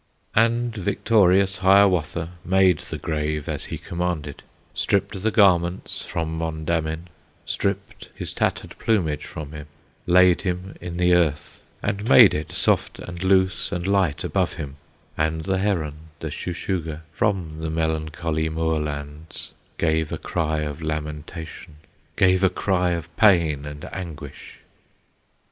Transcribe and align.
And 0.33 0.73
victorious 0.75 1.59
Hiawatha 1.59 2.29
Made 2.43 2.79
the 2.79 2.97
grave 2.97 3.47
as 3.47 3.65
he 3.65 3.77
commanded, 3.77 4.41
Stripped 4.73 5.21
the 5.21 5.29
garments 5.29 6.03
from 6.07 6.39
Mondamin, 6.39 7.05
Stripped 7.45 8.09
his 8.15 8.33
tattered 8.33 8.73
plumage 8.79 9.25
from 9.25 9.51
him, 9.51 9.67
Laid 10.07 10.41
him 10.41 10.73
in 10.81 10.97
the 10.97 11.13
earth, 11.13 11.61
and 11.83 12.09
made 12.09 12.33
it 12.33 12.51
Soft 12.51 12.97
and 12.97 13.23
loose 13.23 13.71
and 13.71 13.85
light 13.85 14.23
above 14.23 14.53
him; 14.53 14.77
And 15.15 15.43
the 15.43 15.59
heron, 15.59 16.09
the 16.19 16.31
Shuh 16.31 16.53
shuh 16.53 16.81
gah, 16.81 17.01
From 17.11 17.59
the 17.59 17.69
melancholy 17.69 18.49
moorlands, 18.49 19.51
Gave 19.77 20.11
a 20.11 20.17
cry 20.17 20.61
of 20.61 20.81
lamentation, 20.81 21.75
Gave 22.15 22.43
a 22.43 22.49
cry 22.49 22.93
of 22.93 23.15
pain 23.17 23.67
and 23.67 23.85
anguish! 23.93 24.61